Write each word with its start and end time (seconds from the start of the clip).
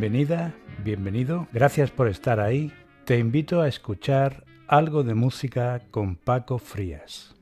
Bienvenida, 0.00 0.54
bienvenido. 0.82 1.46
Gracias 1.52 1.90
por 1.90 2.08
estar 2.08 2.40
ahí. 2.40 2.72
Te 3.04 3.18
invito 3.18 3.60
a 3.60 3.68
escuchar 3.68 4.44
algo 4.66 5.02
de 5.02 5.12
música 5.12 5.82
con 5.90 6.16
Paco 6.16 6.58
Frías. 6.58 7.36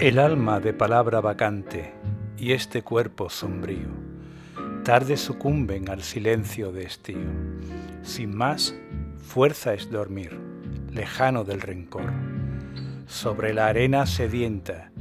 El 0.00 0.20
alma 0.20 0.60
de 0.60 0.72
palabra 0.72 1.20
vacante 1.20 1.92
y 2.36 2.52
este 2.52 2.82
cuerpo 2.82 3.28
sombrío, 3.28 3.88
tarde 4.84 5.16
sucumben 5.16 5.90
al 5.90 6.04
silencio 6.04 6.70
de 6.70 6.84
estío. 6.84 7.28
Sin 8.04 8.32
más, 8.32 8.76
fuerza 9.20 9.74
es 9.74 9.90
dormir, 9.90 10.38
lejano 10.92 11.42
del 11.42 11.60
rencor, 11.60 12.12
sobre 13.08 13.52
la 13.52 13.66
arena 13.66 14.06
sedienta, 14.06 14.92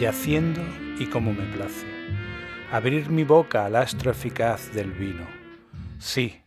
yaciendo 0.00 0.62
y 0.98 1.06
como 1.06 1.32
me 1.32 1.46
place, 1.54 1.86
abrir 2.72 3.10
mi 3.10 3.22
boca 3.22 3.66
al 3.66 3.76
astro 3.76 4.10
eficaz 4.10 4.74
del 4.74 4.90
vino. 4.90 5.28
Sí, 6.00 6.40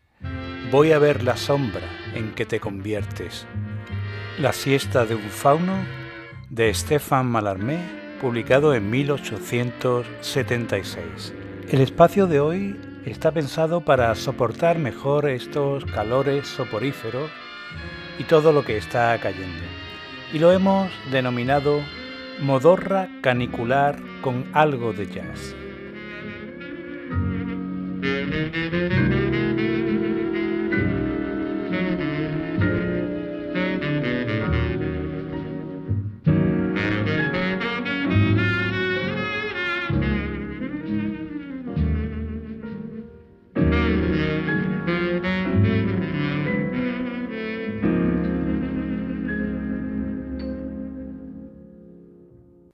voy 0.72 0.92
a 0.92 1.00
ver 1.00 1.24
la 1.24 1.38
sombra 1.38 1.88
en 2.14 2.34
que 2.34 2.46
te 2.46 2.60
conviertes, 2.60 3.48
la 4.40 4.52
siesta 4.52 5.06
de 5.06 5.16
un 5.16 5.30
fauno 5.30 6.07
de 6.58 6.74
Stéphane 6.74 7.30
Mallarmé, 7.30 7.78
publicado 8.20 8.74
en 8.74 8.90
1876. 8.90 11.34
El 11.70 11.82
espacio 11.82 12.26
de 12.26 12.40
hoy 12.40 12.82
está 13.06 13.32
pensado 13.32 13.82
para 13.82 14.16
soportar 14.16 14.80
mejor 14.80 15.30
estos 15.30 15.86
calores 15.86 16.48
soporíferos 16.48 17.30
y 18.18 18.24
todo 18.24 18.52
lo 18.52 18.66
que 18.66 18.78
está 18.78 19.16
cayendo. 19.20 19.62
Y 20.34 20.40
lo 20.40 20.52
hemos 20.52 20.90
denominado 21.12 21.80
modorra 22.42 23.08
canicular 23.22 24.00
con 24.22 24.50
algo 24.54 24.94
de 24.94 25.06
jazz. 25.06 25.54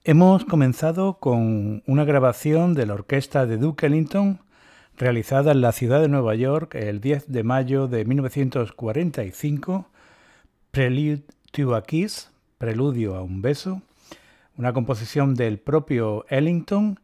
Hemos 0.06 0.44
comenzado 0.44 1.14
con 1.14 1.82
una 1.86 2.04
grabación 2.04 2.74
de 2.74 2.84
la 2.84 2.92
orquesta 2.92 3.46
de 3.46 3.56
Duke 3.56 3.86
Ellington 3.86 4.38
realizada 4.98 5.52
en 5.52 5.62
la 5.62 5.72
ciudad 5.72 6.02
de 6.02 6.08
Nueva 6.08 6.34
York 6.34 6.74
el 6.74 7.00
10 7.00 7.32
de 7.32 7.42
mayo 7.42 7.88
de 7.88 8.04
1945, 8.04 9.88
Prelude 10.70 11.22
to 11.52 11.74
a 11.74 11.82
Kiss, 11.84 12.30
Preludio 12.58 13.14
a 13.14 13.22
un 13.22 13.40
beso, 13.40 13.80
una 14.58 14.74
composición 14.74 15.36
del 15.36 15.58
propio 15.58 16.26
Ellington 16.28 17.00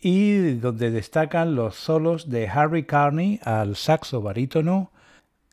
y 0.00 0.54
donde 0.54 0.90
destacan 0.90 1.54
los 1.54 1.76
solos 1.76 2.30
de 2.30 2.48
Harry 2.48 2.82
Carney 2.82 3.38
al 3.44 3.76
saxo 3.76 4.22
barítono, 4.22 4.90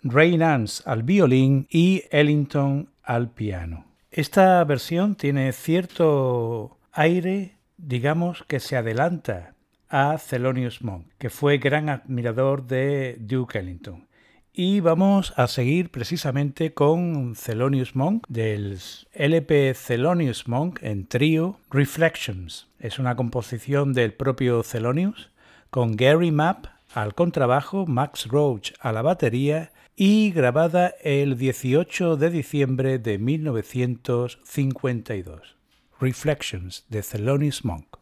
Ray 0.02 0.36
Nance 0.36 0.81
al 0.88 1.03
violín 1.03 1.68
y 1.69 2.06
Ellington 2.09 2.90
al 3.03 3.30
piano. 3.30 3.91
Esta 4.11 4.61
versión 4.66 5.16
tiene 5.16 5.53
cierto 5.53 6.77
aire, 6.91 7.55
digamos, 7.77 8.44
que 8.44 8.59
se 8.59 8.75
adelanta 8.75 9.55
a 9.88 10.17
Thelonious 10.17 10.81
Monk, 10.81 11.07
que 11.17 11.29
fue 11.29 11.59
gran 11.59 11.88
admirador 11.88 12.67
de 12.67 13.16
Duke 13.21 13.59
Ellington. 13.59 14.09
Y 14.51 14.81
vamos 14.81 15.33
a 15.38 15.47
seguir 15.47 15.91
precisamente 15.91 16.73
con 16.73 17.35
Thelonious 17.35 17.95
Monk 17.95 18.25
del 18.27 18.79
LP 19.13 19.73
Thelonious 19.88 20.45
Monk 20.45 20.79
en 20.83 21.07
trío 21.07 21.57
Reflections. 21.69 22.67
Es 22.79 23.00
una 23.00 23.16
composición 23.16 23.94
del 23.94 24.13
propio 24.13 24.61
Thelonious 24.61 25.29
con 25.69 25.95
Gary 25.95 26.31
Mapp 26.31 26.66
al 26.94 27.16
contrabajo, 27.16 27.85
Max 27.85 28.27
Roach 28.27 28.73
a 28.81 28.91
la 28.91 29.03
batería 29.03 29.71
y 29.96 30.31
grabada 30.31 30.94
el 31.02 31.38
18 31.38 32.18
de 32.18 32.29
diciembre 32.29 33.00
de 33.00 33.18
1952. 33.18 35.56
Reflections 36.00 36.85
de 36.90 37.02
Thelonious 37.02 37.63
Monk. 37.63 38.00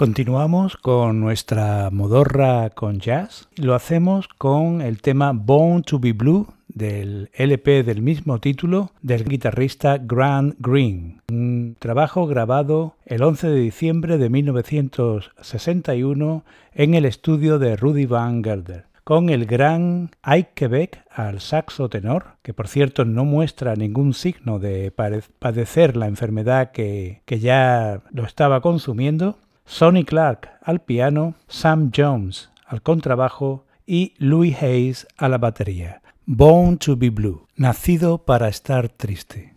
Continuamos 0.00 0.78
con 0.78 1.20
nuestra 1.20 1.90
modorra 1.90 2.70
con 2.70 3.00
jazz. 3.00 3.50
Lo 3.56 3.74
hacemos 3.74 4.28
con 4.28 4.80
el 4.80 5.02
tema 5.02 5.32
Born 5.34 5.82
to 5.82 5.98
be 5.98 6.14
Blue 6.14 6.46
del 6.68 7.28
LP 7.34 7.82
del 7.82 8.00
mismo 8.00 8.40
título 8.40 8.92
del 9.02 9.24
guitarrista 9.24 9.98
Grant 9.98 10.54
Green. 10.58 11.20
Un 11.28 11.76
trabajo 11.78 12.26
grabado 12.26 12.96
el 13.04 13.22
11 13.22 13.50
de 13.50 13.60
diciembre 13.60 14.16
de 14.16 14.30
1961 14.30 16.44
en 16.72 16.94
el 16.94 17.04
estudio 17.04 17.58
de 17.58 17.76
Rudy 17.76 18.06
Van 18.06 18.42
Gelder 18.42 18.86
con 19.04 19.28
el 19.28 19.44
gran 19.44 20.12
Ike 20.22 20.52
Quebec 20.54 21.04
al 21.10 21.40
saxo 21.40 21.90
tenor, 21.90 22.36
que 22.42 22.54
por 22.54 22.68
cierto 22.68 23.04
no 23.04 23.26
muestra 23.26 23.76
ningún 23.76 24.14
signo 24.14 24.58
de 24.58 24.94
padecer 25.38 25.98
la 25.98 26.06
enfermedad 26.06 26.70
que, 26.70 27.20
que 27.26 27.38
ya 27.38 28.00
lo 28.12 28.24
estaba 28.24 28.62
consumiendo, 28.62 29.36
Sonny 29.70 30.02
Clark 30.02 30.50
al 30.62 30.80
piano, 30.80 31.36
Sam 31.46 31.92
Jones 31.96 32.50
al 32.66 32.82
contrabajo 32.82 33.66
y 33.86 34.14
Louis 34.18 34.60
Hayes 34.60 35.06
a 35.16 35.28
la 35.28 35.38
batería. 35.38 36.02
Born 36.26 36.76
to 36.78 36.96
be 36.96 37.10
Blue, 37.10 37.46
nacido 37.54 38.24
para 38.24 38.48
estar 38.48 38.88
triste. 38.88 39.54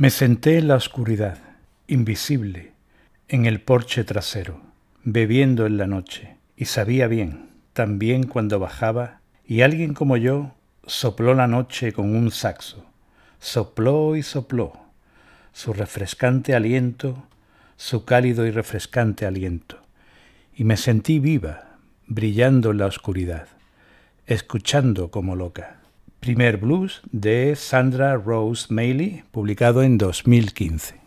Me 0.00 0.08
senté 0.08 0.56
en 0.56 0.68
la 0.68 0.76
oscuridad, 0.76 1.36
invisible, 1.86 2.72
en 3.28 3.44
el 3.44 3.60
porche 3.60 4.02
trasero, 4.02 4.62
bebiendo 5.04 5.66
en 5.66 5.76
la 5.76 5.86
noche, 5.86 6.38
y 6.56 6.64
sabía 6.64 7.06
bien, 7.06 7.50
también 7.74 8.22
cuando 8.22 8.58
bajaba, 8.58 9.20
y 9.44 9.60
alguien 9.60 9.92
como 9.92 10.16
yo 10.16 10.54
sopló 10.86 11.34
la 11.34 11.48
noche 11.48 11.92
con 11.92 12.16
un 12.16 12.30
saxo, 12.30 12.86
sopló 13.40 14.16
y 14.16 14.22
sopló, 14.22 14.72
su 15.52 15.74
refrescante 15.74 16.54
aliento, 16.54 17.22
su 17.76 18.06
cálido 18.06 18.46
y 18.46 18.52
refrescante 18.52 19.26
aliento, 19.26 19.82
y 20.56 20.64
me 20.64 20.78
sentí 20.78 21.18
viva, 21.18 21.76
brillando 22.06 22.70
en 22.70 22.78
la 22.78 22.86
oscuridad, 22.86 23.48
escuchando 24.26 25.10
como 25.10 25.36
loca. 25.36 25.79
Primer 26.20 26.58
blues 26.58 27.00
de 27.12 27.56
Sandra 27.56 28.14
Rose 28.14 28.66
Mailey, 28.68 29.24
publicado 29.30 29.82
en 29.82 29.96
2015. 29.96 31.00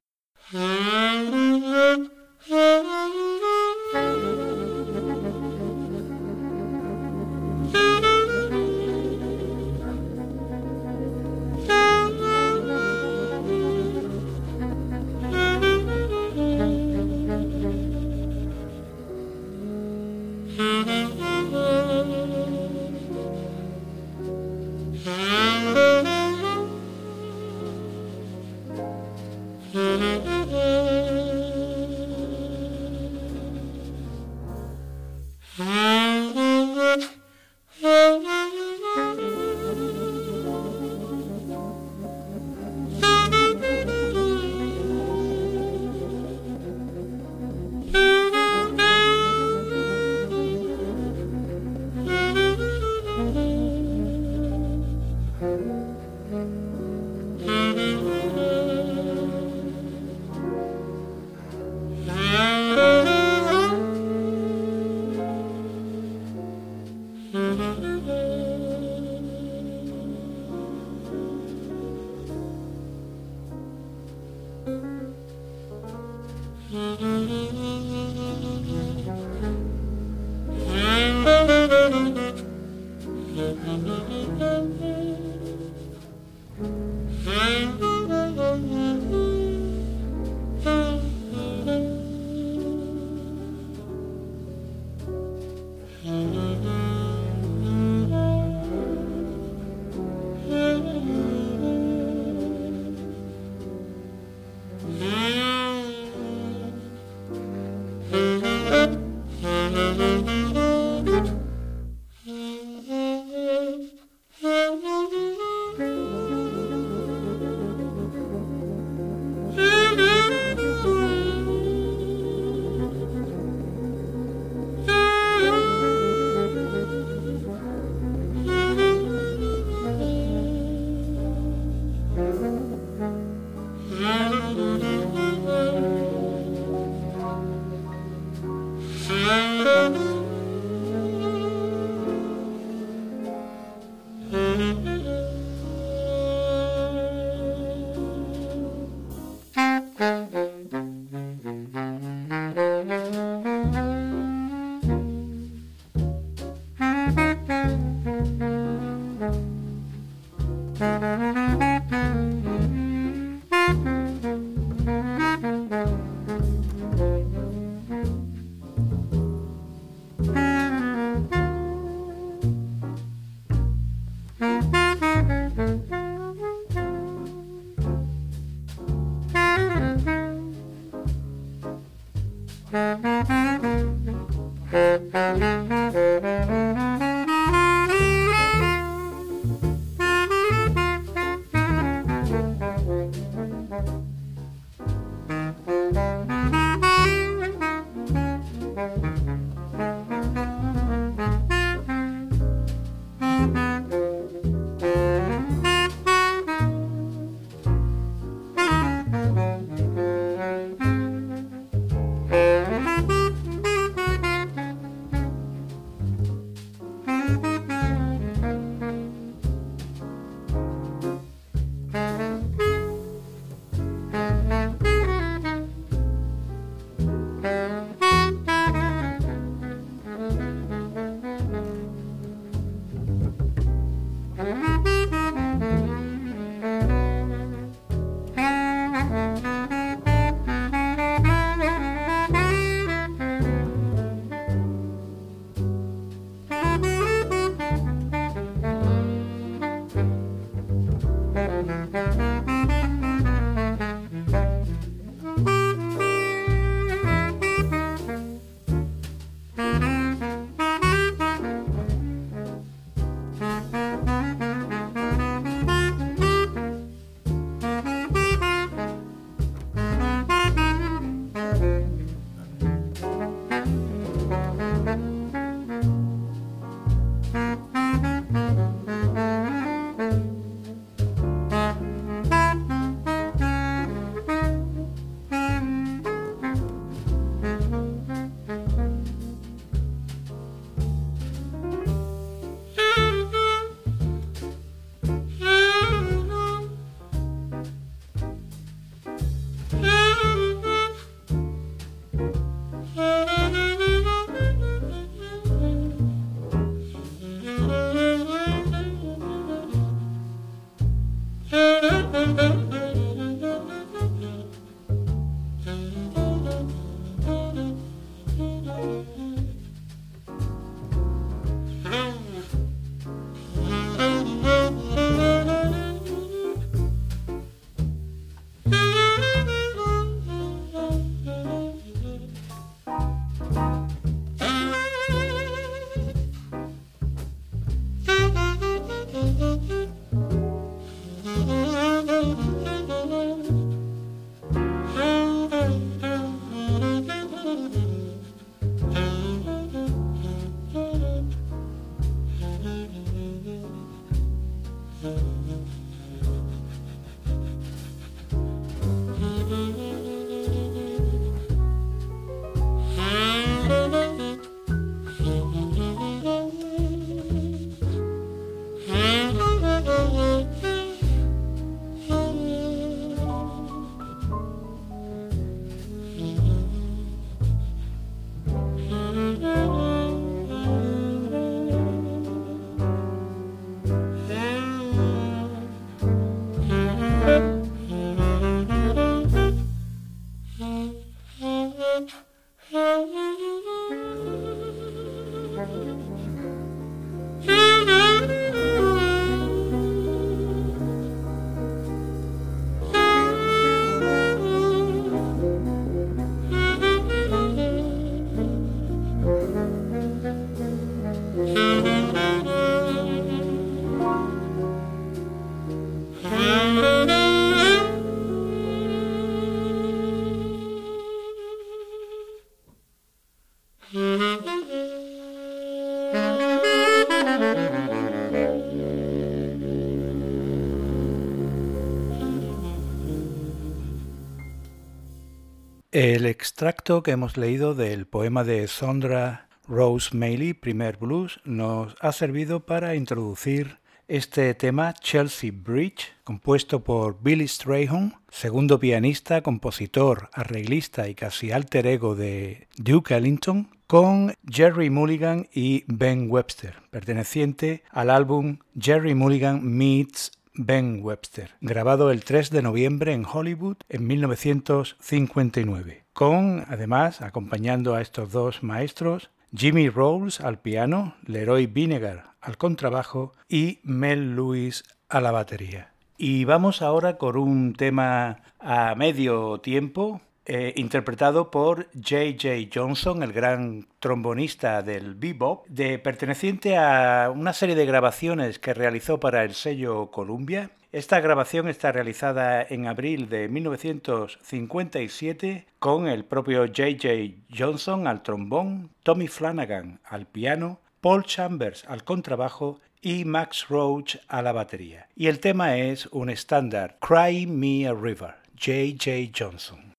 Extracto 436.64 437.04
que 437.04 437.12
hemos 437.12 437.36
leído 437.36 437.76
del 437.76 438.08
poema 438.08 438.46
de 438.46 438.70
Sondra 438.70 439.50
Rose 439.68 440.16
Mailey, 440.16 440.54
Primer 440.54 440.96
Blues, 440.96 441.42
nos 441.44 441.94
ha 442.00 442.14
servido 442.14 442.62
para 442.62 442.96
introducir 442.96 443.80
este 444.08 444.54
tema 444.54 444.94
Chelsea 444.94 445.52
Bridge, 445.54 446.14
compuesto 446.24 446.82
por 446.82 447.22
Billy 447.22 447.50
Strayhorn, 447.50 448.14
segundo 448.30 448.80
pianista, 448.80 449.42
compositor, 449.42 450.30
arreglista 450.32 451.10
y 451.10 451.16
casi 451.16 451.52
alter 451.52 451.86
ego 451.86 452.16
de 452.16 452.70
Duke 452.78 453.14
Ellington, 453.14 453.68
con 453.86 454.34
Jerry 454.50 454.90
Mulligan 454.90 455.50
y 455.54 455.84
Ben 455.88 456.32
Webster, 456.32 456.78
perteneciente 456.92 457.84
al 457.92 458.10
álbum 458.10 458.60
Jerry 458.80 459.16
Mulligan 459.16 459.68
Meets 459.68 460.32
Ben 460.54 461.00
Webster, 461.02 461.50
grabado 461.60 462.10
el 462.10 462.24
3 462.24 462.52
de 462.52 462.62
noviembre 462.62 463.12
en 463.12 463.26
Hollywood 463.26 463.76
en 463.90 464.08
1959, 464.08 466.03
con, 466.14 466.66
además, 466.70 467.22
acompañando 467.22 467.96
a 467.96 468.02
estos 468.02 468.32
dos 468.32 468.64
maestros, 468.64 469.30
Jimmy 469.56 469.90
Rolls 469.90 470.42
al 470.42 470.60
piano, 470.60 471.16
Leroy 471.26 471.68
Vinegar 471.68 472.34
al 472.42 472.58
contrabajo 472.58 473.34
y 473.48 473.80
Mel 473.84 474.36
Lewis 474.36 474.84
a 475.10 475.22
la 475.22 475.32
batería. 475.32 475.92
Y 476.18 476.46
vamos 476.46 476.82
ahora 476.82 477.18
con 477.18 477.38
un 477.38 477.74
tema 477.74 478.42
a 478.60 478.96
medio 478.96 479.60
tiempo, 479.60 480.22
eh, 480.46 480.74
interpretado 480.76 481.52
por 481.52 481.88
J.J. 481.94 482.70
Johnson, 482.74 483.24
el 483.24 483.32
gran 483.32 483.88
trombonista 484.00 484.82
del 484.82 485.16
bebop, 485.16 485.66
de, 485.68 486.00
perteneciente 486.00 486.78
a 486.78 487.32
una 487.34 487.54
serie 487.54 487.76
de 487.76 487.86
grabaciones 487.86 488.60
que 488.60 488.74
realizó 488.74 489.20
para 489.20 489.44
el 489.44 489.54
sello 489.54 490.12
Columbia. 490.12 490.72
Esta 490.94 491.20
grabación 491.22 491.68
está 491.70 491.92
realizada 491.92 492.62
en 492.62 492.86
abril 492.86 493.28
de 493.28 493.50
1957 493.50 495.66
con 495.80 496.08
el 496.08 496.24
propio 496.24 496.68
J.J. 496.68 497.34
Johnson 497.50 498.06
al 498.06 498.22
trombón, 498.22 498.92
Tommy 499.02 499.28
Flanagan 499.28 500.00
al 500.06 500.28
piano, 500.28 500.82
Paul 501.02 501.24
Chambers 501.24 501.84
al 501.86 502.04
contrabajo 502.04 502.80
y 503.02 503.26
Max 503.26 503.70
Roach 503.70 504.18
a 504.28 504.44
la 504.44 504.52
batería. 504.52 505.08
Y 505.16 505.26
el 505.26 505.40
tema 505.40 505.78
es 505.78 506.06
un 506.12 506.30
estándar, 506.30 507.00
Cry 507.00 507.48
Me 507.48 507.88
a 507.88 507.94
River, 507.96 508.36
J.J. 508.56 509.32
Johnson. 509.36 509.93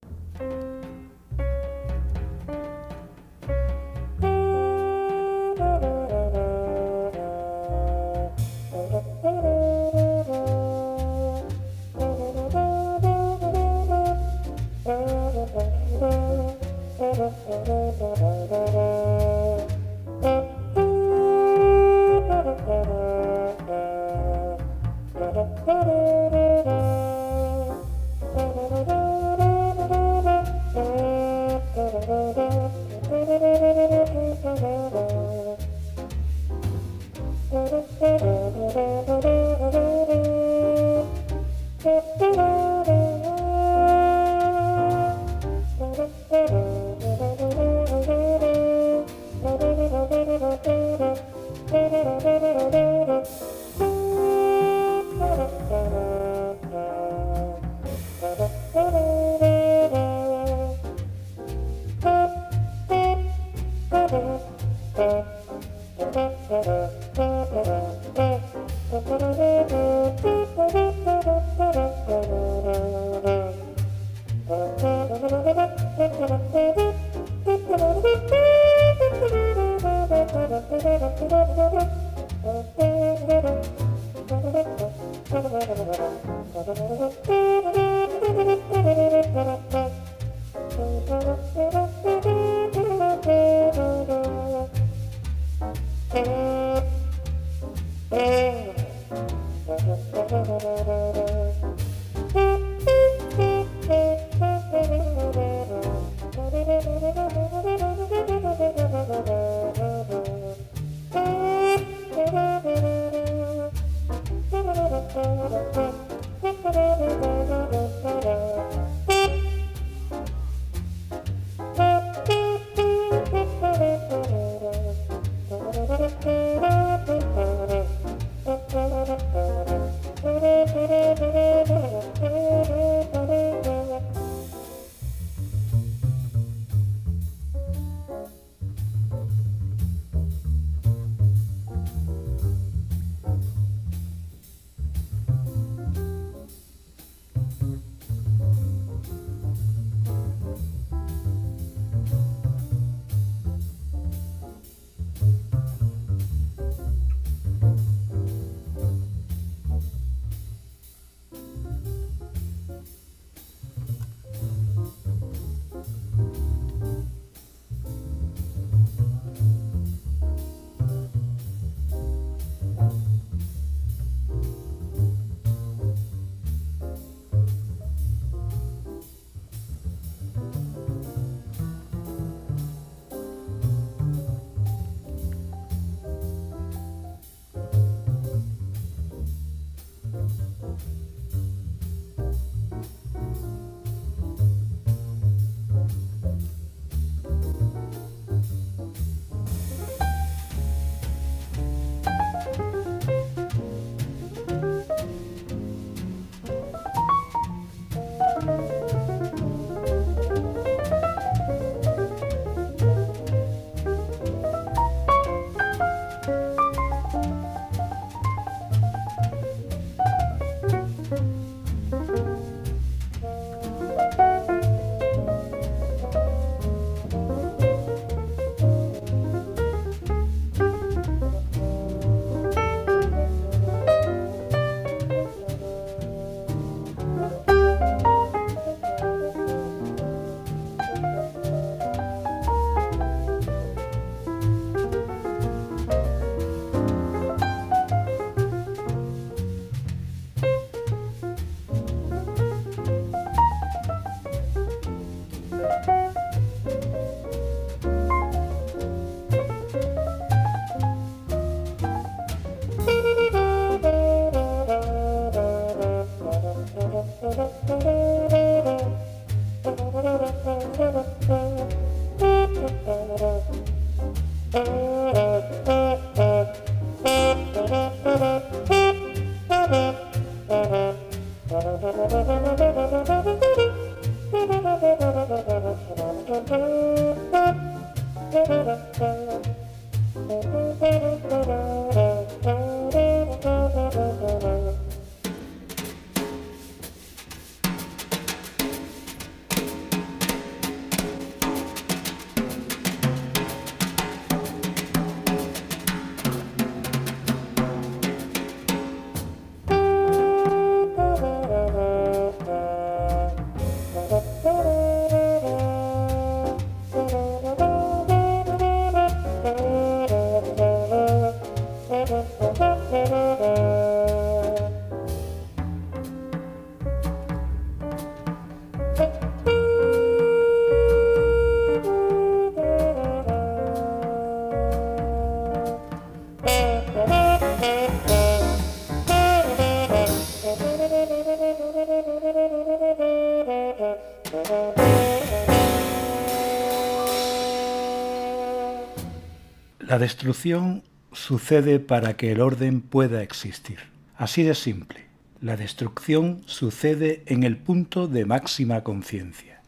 La 349.95 349.99
destrucción 349.99 350.83
sucede 351.13 351.79
para 351.79 352.17
que 352.17 352.33
el 352.33 352.41
orden 352.41 352.81
pueda 352.81 353.23
existir. 353.23 353.79
Así 354.17 354.43
de 354.43 354.53
simple. 354.53 355.05
La 355.39 355.55
destrucción 355.55 356.43
sucede 356.47 357.23
en 357.27 357.43
el 357.43 357.55
punto 357.55 358.09
de 358.09 358.25
máxima 358.25 358.83
conciencia. 358.83 359.61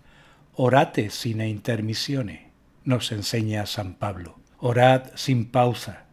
Orate 0.53 1.11
sin 1.11 1.39
intermisione, 1.39 2.51
nos 2.83 3.13
enseña 3.13 3.65
San 3.67 3.93
Pablo. 3.93 4.37
Orad 4.57 5.11
sin 5.15 5.45
pausa. 5.45 6.07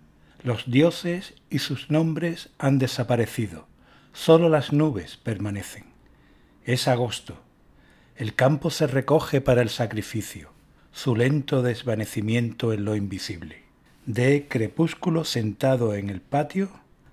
Los 0.45 0.71
dioses 0.71 1.35
y 1.51 1.59
sus 1.59 1.91
nombres 1.91 2.51
han 2.59 2.79
desaparecido. 2.79 3.67
Solo 4.13 4.49
las 4.49 4.73
nubes 4.73 5.17
permanecen. 5.17 5.87
Es 6.63 6.87
agosto. 6.87 7.43
El 8.15 8.37
campo 8.37 8.71
se 8.71 8.87
recoge 8.87 9.41
para 9.41 9.61
el 9.61 9.71
sacrificio, 9.71 10.53
su 10.93 11.17
lento 11.17 11.63
desvanecimiento 11.63 12.73
en 12.73 12.85
lo 12.85 12.95
invisible 12.95 13.64
de 14.07 14.47
Crepúsculo 14.49 15.25
sentado 15.25 15.95
en 15.95 16.11
el 16.11 16.21
patio 16.21 16.69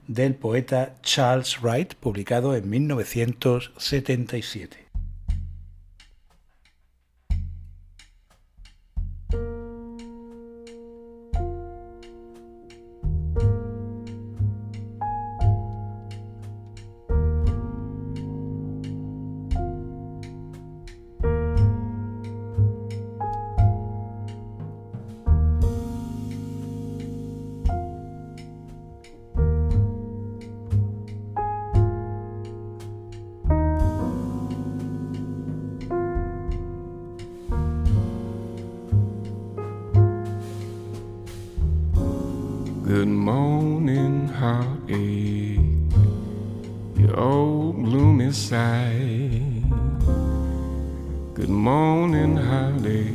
del 0.08 0.36
poeta 0.36 0.96
Charles 1.02 1.62
Wright, 1.62 1.96
publicado 1.96 2.56
en 2.56 2.70
1977. 2.70 4.81
Morning, 51.52 52.38
heartache. 52.38 53.14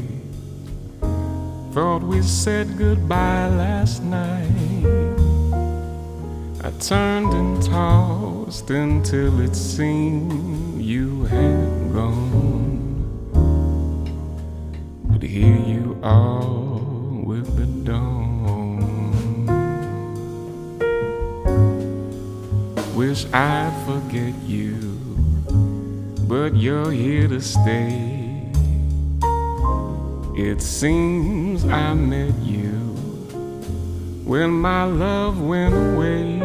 Thought 1.73 2.03
we 2.03 2.23
said 2.23 2.77
goodbye 2.77 3.49
last 3.49 4.03
night. 4.03 4.51
I 6.63 6.71
turned 6.81 7.33
and 7.33 7.63
tossed 7.63 8.71
until 8.71 9.41
it 9.41 9.57
seemed 9.57 10.81
you 10.81 11.25
had 11.25 11.93
gone. 11.93 12.77
But 15.05 15.23
here 15.23 15.57
you 15.57 15.99
are 16.03 16.45
with 17.25 17.57
the 17.57 17.67
dawn. 17.85 18.85
Wish 22.95 23.27
I'd 23.33 23.73
forget 23.87 24.35
you, 24.45 24.77
but 26.29 26.57
you're 26.57 26.93
here 26.93 27.29
to 27.29 27.41
stay. 27.41 28.26
It 30.37 30.61
seems 30.61 31.65
I 31.65 31.95
met 31.95 32.35
you 32.43 32.69
when 34.27 34.51
my 34.51 34.85
love 34.85 35.41
went 35.41 35.75
away. 35.75 36.37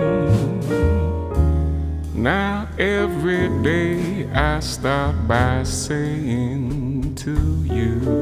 Now 2.14 2.70
every 2.80 3.50
day 3.62 4.30
I 4.32 4.62
start 4.62 5.28
by 5.28 5.64
saying 5.64 7.16
to 7.16 7.36
you, 7.66 8.21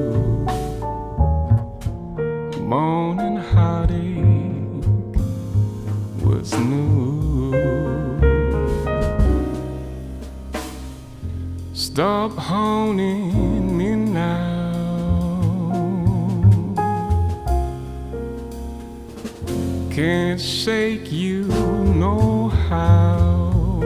Can't 19.91 20.39
shake 20.39 21.11
you 21.11 21.45
no 21.45 22.47
how. 22.47 23.81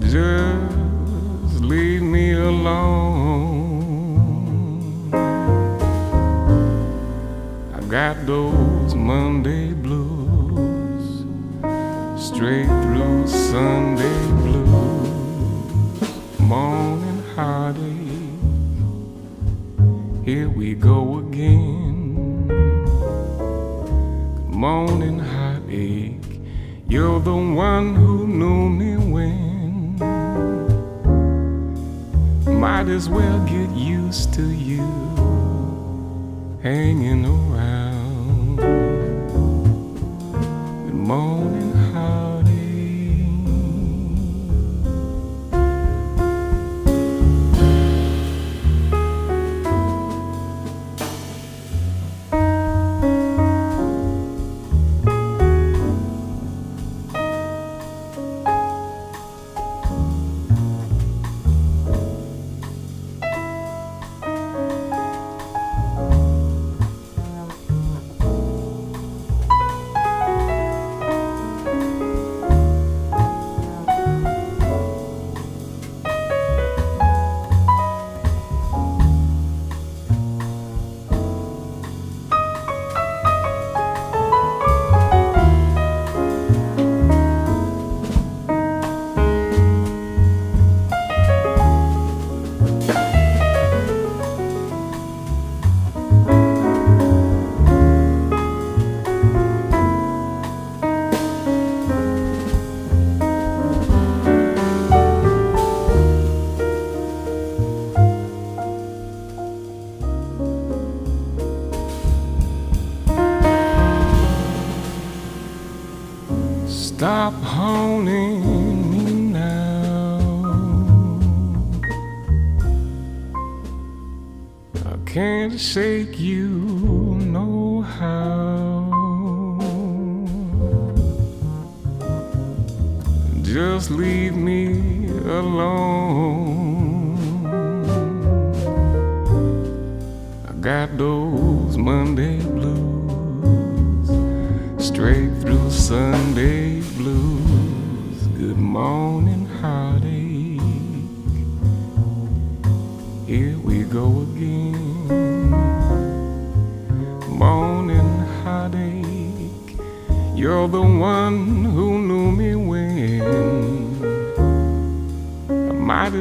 Just 0.00 1.60
leave 1.62 2.02
me 2.02 2.32
alone. 2.32 2.74
I 7.74 7.80
got 7.88 8.26
those 8.26 8.94
Monday 8.94 9.72
blues 9.72 11.24
straight 12.22 12.66
through 12.66 13.26
Sunday 13.26 14.26
blues. 14.42 15.08
Morning 16.38 17.22
heartache, 17.34 18.28
here 20.24 20.48
we 20.50 20.74
go 20.74 21.18
again. 21.18 21.77
Morning 24.58 25.20
heartache, 25.20 26.40
you're 26.88 27.20
the 27.20 27.32
one 27.32 27.94
who 27.94 28.26
knew 28.26 28.68
me 28.68 28.96
when. 28.96 29.96
Might 32.58 32.88
as 32.88 33.08
well 33.08 33.38
get 33.46 33.70
used 33.70 34.34
to 34.34 34.42
you 34.42 34.82
hanging 36.60 37.24
around. 37.24 38.56
Good 40.86 40.92
morning, 40.92 41.37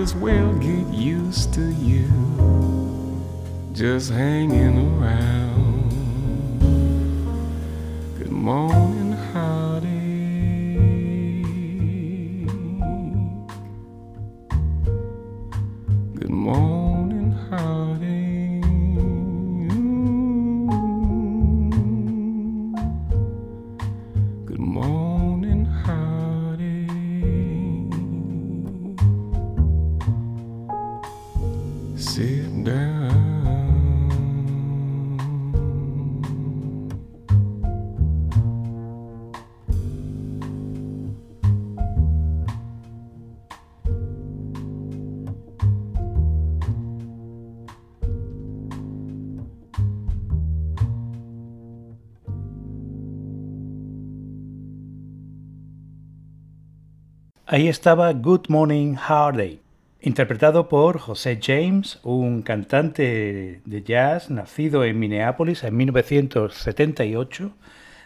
as 0.08 0.16
well 0.16 0.54
get 0.54 0.88
used 0.88 1.54
to 1.54 1.70
you 1.74 2.08
just 3.74 4.10
hanging 4.10 5.02
around. 5.04 5.77
Ahí 57.58 57.70
estaba 57.70 58.14
Good 58.14 58.50
Morning 58.50 58.94
Heartache, 58.94 59.62
interpretado 60.00 60.70
por 60.70 61.00
José 61.00 61.40
James, 61.42 62.00
un 62.04 62.44
cantante 62.44 63.62
de 63.66 63.82
jazz 63.82 64.30
nacido 64.30 64.84
en 64.84 65.00
Minneapolis 65.00 65.64
en 65.64 65.76
1978, 65.76 67.52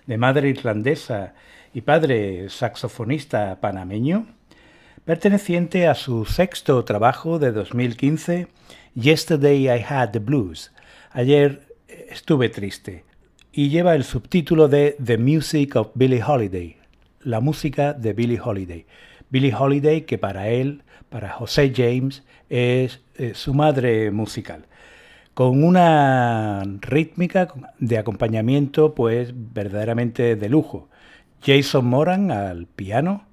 de 0.08 0.18
madre 0.18 0.48
irlandesa 0.48 1.34
y 1.74 1.82
padre 1.82 2.48
saxofonista 2.48 3.60
panameño, 3.60 4.26
perteneciente 5.04 5.86
a 5.86 5.96
su 5.96 6.24
sexto 6.24 6.86
trabajo 6.86 7.38
de 7.38 7.52
2015, 7.52 8.48
Yesterday 8.96 9.66
I 9.66 9.84
Had 9.86 10.12
the 10.12 10.20
Blues. 10.20 10.72
Ayer 11.12 11.76
estuve 11.90 12.48
triste, 12.48 13.04
y 13.52 13.68
lleva 13.68 13.96
el 13.96 14.06
subtítulo 14.06 14.70
de 14.70 14.96
The 15.04 15.18
Music 15.18 15.76
of 15.76 15.90
Billie 15.94 16.24
Holiday, 16.24 16.78
la 17.20 17.42
música 17.42 17.92
de 17.92 18.14
Billie 18.14 18.40
Holiday. 18.40 18.86
Billie 19.32 19.56
Holiday, 19.58 20.02
que 20.02 20.17
para 20.17 20.50
él, 20.50 20.84
para 21.10 21.30
José 21.30 21.74
James, 21.76 22.24
es 22.50 23.02
eh, 23.15 23.32
su 23.34 23.54
madre 23.54 24.12
musical. 24.12 24.65
Con 25.34 25.63
una 25.63 26.63
rítmica 26.82 27.48
de 27.80 27.98
acompañamiento, 27.98 28.93
pues 28.93 29.34
verdaderamente 29.34 30.36
de 30.36 30.49
lujo. 30.49 30.89
Jason 31.43 31.86
Moran 31.86 32.30
al 32.30 32.68
piano, 32.68 33.24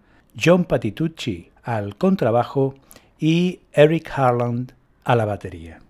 John 0.40 0.64
Patitucci 0.64 1.50
al 1.62 1.96
contrabajo 1.96 2.76
y 3.18 3.60
Eric 3.72 4.10
Harland 4.16 4.72
a 5.04 5.16
la 5.16 5.24
batería. 5.24 5.80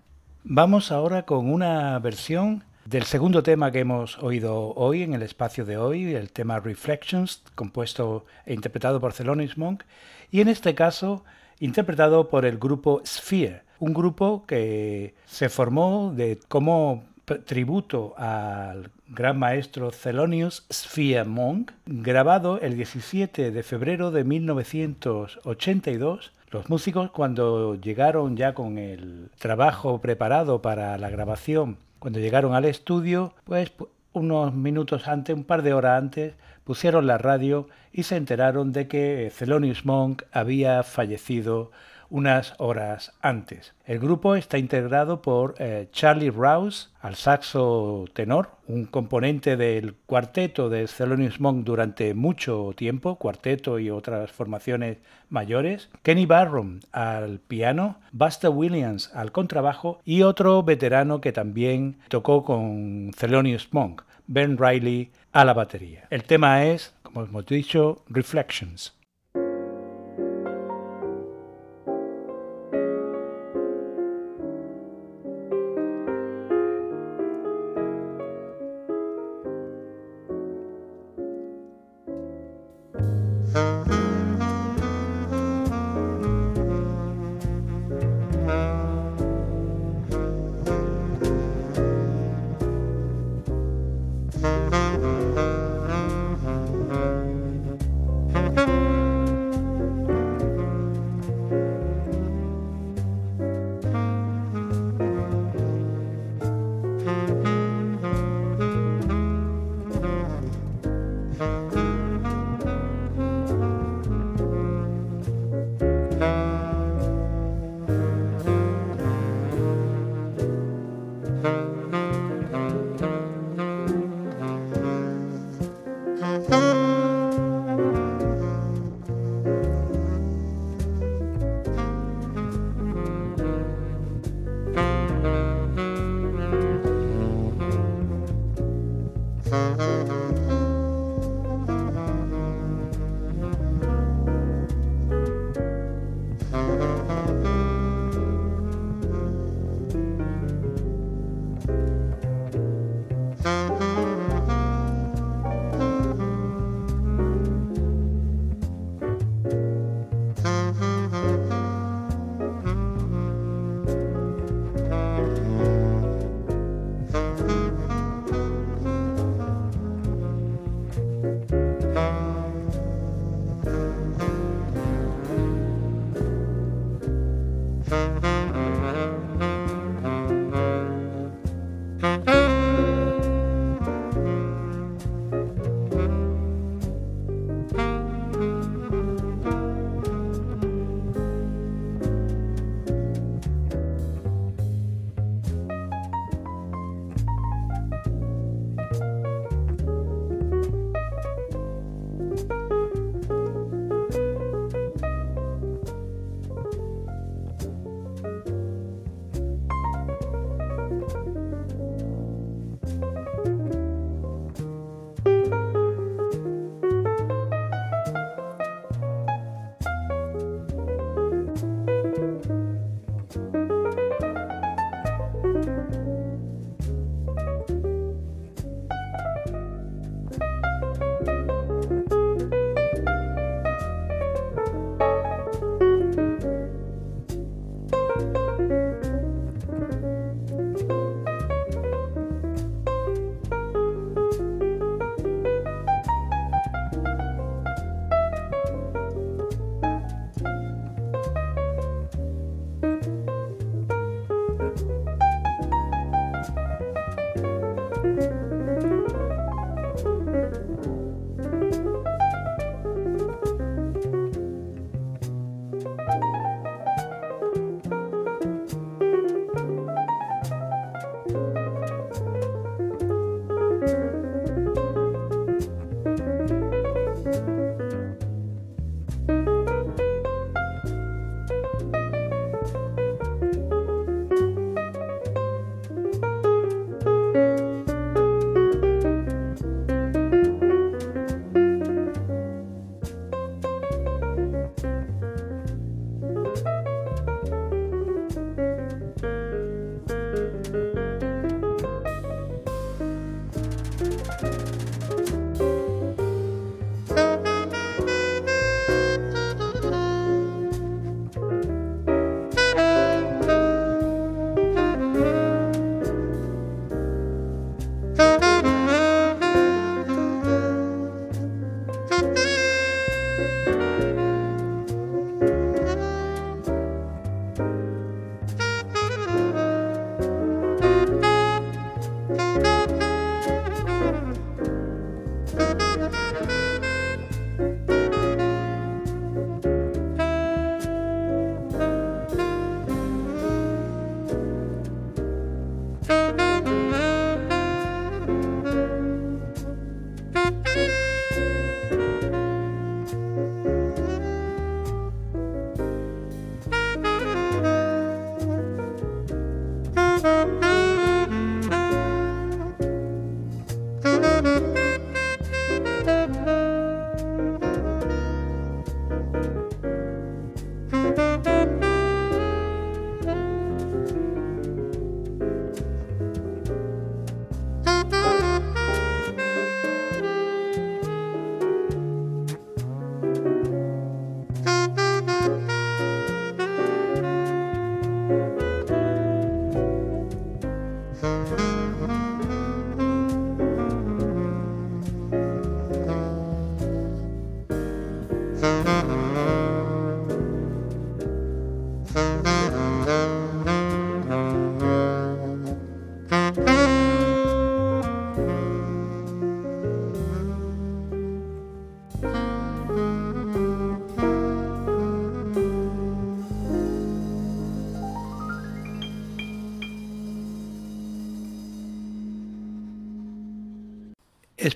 Vamos 0.43 0.91
ahora 0.91 1.23
con 1.23 1.53
una 1.53 1.97
versión 1.99 2.63
del 2.89 3.03
segundo 3.03 3.43
tema 3.43 3.71
que 3.71 3.81
hemos 3.81 4.17
oído 4.17 4.73
hoy 4.73 5.03
en 5.03 5.13
el 5.13 5.21
espacio 5.21 5.63
de 5.63 5.77
hoy, 5.77 6.15
el 6.15 6.31
tema 6.31 6.59
Reflections, 6.59 7.43
compuesto 7.53 8.25
e 8.47 8.55
interpretado 8.55 8.99
por 8.99 9.13
Thelonious 9.13 9.59
Monk, 9.59 9.83
y 10.31 10.41
en 10.41 10.47
este 10.47 10.73
caso 10.73 11.23
interpretado 11.59 12.29
por 12.29 12.45
el 12.45 12.57
grupo 12.57 13.03
Sphere, 13.05 13.61
un 13.77 13.93
grupo 13.93 14.43
que 14.47 15.13
se 15.27 15.49
formó 15.49 16.11
de, 16.15 16.39
como 16.47 17.03
tributo 17.45 18.15
al 18.17 18.89
gran 19.07 19.37
maestro 19.37 19.91
Thelonious 19.91 20.65
Sphere 20.73 21.25
Monk, 21.25 21.71
grabado 21.85 22.59
el 22.59 22.75
17 22.75 23.51
de 23.51 23.63
febrero 23.63 24.09
de 24.09 24.23
1982 24.23 26.31
los 26.49 26.67
músicos 26.67 27.11
cuando 27.11 27.75
llegaron 27.75 28.35
ya 28.35 28.55
con 28.55 28.79
el 28.79 29.29
trabajo 29.37 30.01
preparado 30.01 30.63
para 30.63 30.97
la 30.97 31.11
grabación 31.11 31.77
cuando 31.99 32.19
llegaron 32.19 32.53
al 32.53 32.65
estudio, 32.65 33.33
pues 33.43 33.71
unos 34.13 34.53
minutos 34.53 35.07
antes, 35.07 35.35
un 35.35 35.43
par 35.43 35.61
de 35.61 35.73
horas 35.73 35.97
antes, 36.01 36.33
pusieron 36.63 37.07
la 37.07 37.17
radio 37.17 37.67
y 37.91 38.03
se 38.03 38.15
enteraron 38.15 38.71
de 38.71 38.87
que 38.87 39.31
Thelonious 39.37 39.85
Monk 39.85 40.23
había 40.31 40.83
fallecido 40.83 41.71
unas 42.09 42.53
horas 42.57 43.13
antes. 43.21 43.73
El 43.85 43.99
grupo 43.99 44.35
está 44.35 44.57
integrado 44.57 45.21
por 45.21 45.55
eh, 45.59 45.87
Charlie 45.91 46.31
Rouse 46.31 46.89
al 47.01 47.15
saxo 47.15 48.05
tenor, 48.13 48.49
un 48.67 48.85
componente 48.85 49.57
del 49.57 49.95
cuarteto 50.05 50.69
de 50.69 50.85
Thelonious 50.87 51.39
Monk 51.39 51.65
durante 51.65 52.13
mucho 52.13 52.71
tiempo, 52.75 53.15
cuarteto 53.15 53.79
y 53.79 53.89
otras 53.89 54.31
formaciones 54.31 54.97
mayores, 55.29 55.89
Kenny 56.03 56.25
Barron 56.25 56.81
al 56.91 57.39
piano, 57.39 57.97
Buster 58.11 58.49
Williams 58.49 59.11
al 59.13 59.31
contrabajo 59.31 59.99
y 60.05 60.23
otro 60.23 60.63
veterano 60.63 61.21
que 61.21 61.31
también 61.31 61.97
tocó 62.09 62.43
con 62.43 63.11
Thelonious 63.17 63.69
Monk, 63.71 64.03
Ben 64.27 64.57
Riley 64.57 65.11
a 65.31 65.45
la 65.45 65.53
batería. 65.53 66.05
El 66.09 66.23
tema 66.23 66.65
es, 66.65 66.93
como 67.03 67.23
hemos 67.23 67.45
dicho, 67.45 68.03
Reflections. 68.07 68.98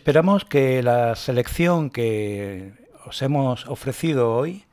Esperamos 0.03 0.45
que 0.45 0.83
la 0.83 1.15
selección 1.15 1.89
que 1.89 2.82
os 3.05 3.21
hemos 3.21 3.67
ofrecido 3.67 4.35
hoy 4.35 4.65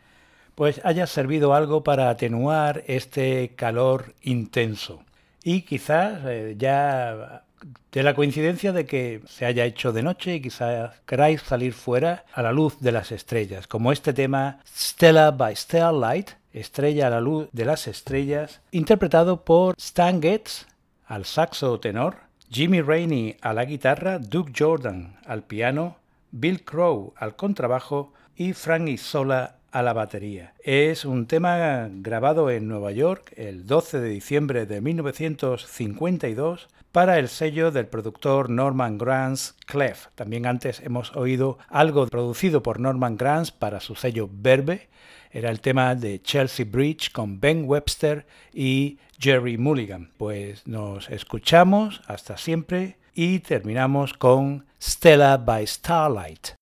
pues 0.54 0.80
haya 0.84 1.06
servido 1.06 1.54
algo 1.54 1.82
para 1.84 2.10
atenuar 2.10 2.84
este 2.86 3.54
calor 3.56 4.14
intenso. 4.20 5.02
Y 5.42 5.62
quizás 5.62 6.20
eh, 6.26 6.54
ya 6.58 7.44
de 7.92 8.02
la 8.02 8.14
coincidencia 8.14 8.72
de 8.72 8.84
que 8.84 9.22
se 9.26 9.46
haya 9.46 9.64
hecho 9.64 9.92
de 9.92 10.02
noche 10.02 10.34
y 10.34 10.42
quizás 10.42 11.00
queráis 11.06 11.40
salir 11.42 11.72
fuera 11.72 12.24
a 12.34 12.42
la 12.42 12.52
luz 12.52 12.78
de 12.80 12.92
las 12.92 13.10
estrellas, 13.10 13.66
como 13.66 13.90
este 13.90 14.12
tema 14.12 14.58
Stella 14.66 15.30
by 15.30 15.56
Starlight, 15.56 16.30
Estrella 16.52 17.06
a 17.06 17.10
la 17.10 17.20
luz 17.20 17.48
de 17.52 17.64
las 17.64 17.86
estrellas, 17.86 18.60
interpretado 18.70 19.44
por 19.44 19.74
Stan 19.78 20.20
Getz 20.20 20.66
al 21.06 21.24
saxo 21.24 21.80
tenor 21.80 22.16
Jimmy 22.50 22.82
Rainey 22.82 23.36
a 23.40 23.54
la 23.54 23.64
guitarra, 23.64 24.18
Duke 24.18 24.52
Jordan 24.56 25.16
al 25.24 25.44
piano, 25.44 25.96
Bill 26.32 26.64
Crow 26.64 27.14
al 27.16 27.36
contrabajo 27.36 28.12
y 28.40 28.54
Frank 28.54 28.88
Isola 28.88 29.56
a 29.70 29.82
la 29.82 29.92
batería. 29.92 30.54
Es 30.64 31.04
un 31.04 31.26
tema 31.26 31.90
grabado 31.92 32.48
en 32.48 32.68
Nueva 32.68 32.90
York 32.90 33.34
el 33.36 33.66
12 33.66 34.00
de 34.00 34.08
diciembre 34.08 34.64
de 34.64 34.80
1952 34.80 36.68
para 36.90 37.18
el 37.18 37.28
sello 37.28 37.70
del 37.70 37.86
productor 37.86 38.48
Norman 38.48 38.96
Granz 38.96 39.56
Clef. 39.66 40.06
También 40.14 40.46
antes 40.46 40.80
hemos 40.80 41.14
oído 41.16 41.58
algo 41.68 42.06
producido 42.06 42.62
por 42.62 42.80
Norman 42.80 43.18
Granz 43.18 43.50
para 43.50 43.78
su 43.78 43.94
sello 43.94 44.30
Verbe 44.32 44.88
Era 45.30 45.50
el 45.50 45.60
tema 45.60 45.94
de 45.94 46.22
Chelsea 46.22 46.64
Bridge 46.64 47.12
con 47.12 47.40
Ben 47.40 47.64
Webster 47.66 48.26
y 48.54 49.00
Jerry 49.18 49.58
Mulligan. 49.58 50.12
Pues 50.16 50.66
nos 50.66 51.10
escuchamos, 51.10 52.00
hasta 52.06 52.38
siempre, 52.38 52.96
y 53.12 53.40
terminamos 53.40 54.14
con 54.14 54.64
Stella 54.80 55.36
by 55.36 55.66
Starlight. 55.66 56.59